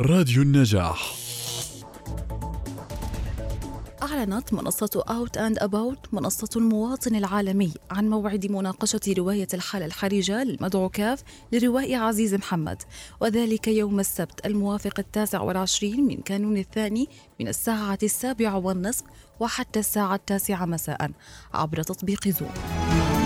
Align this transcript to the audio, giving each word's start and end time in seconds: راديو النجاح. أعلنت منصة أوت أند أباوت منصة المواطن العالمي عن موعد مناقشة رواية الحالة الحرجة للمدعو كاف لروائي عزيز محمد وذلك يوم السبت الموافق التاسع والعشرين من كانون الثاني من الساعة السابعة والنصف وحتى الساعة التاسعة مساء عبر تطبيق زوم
راديو 0.00 0.42
النجاح. 0.42 1.14
أعلنت 4.02 4.52
منصة 4.52 5.04
أوت 5.08 5.36
أند 5.36 5.58
أباوت 5.58 5.98
منصة 6.12 6.48
المواطن 6.56 7.16
العالمي 7.16 7.72
عن 7.90 8.08
موعد 8.08 8.46
مناقشة 8.46 9.00
رواية 9.18 9.48
الحالة 9.54 9.86
الحرجة 9.86 10.44
للمدعو 10.44 10.88
كاف 10.88 11.22
لروائي 11.52 11.94
عزيز 11.94 12.34
محمد 12.34 12.82
وذلك 13.20 13.68
يوم 13.68 14.00
السبت 14.00 14.46
الموافق 14.46 14.98
التاسع 14.98 15.40
والعشرين 15.40 16.06
من 16.06 16.16
كانون 16.16 16.56
الثاني 16.56 17.08
من 17.40 17.48
الساعة 17.48 17.98
السابعة 18.02 18.58
والنصف 18.58 19.04
وحتى 19.40 19.78
الساعة 19.78 20.14
التاسعة 20.14 20.64
مساء 20.64 21.10
عبر 21.54 21.82
تطبيق 21.82 22.28
زوم 22.28 23.19